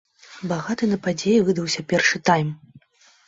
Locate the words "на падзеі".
0.93-1.43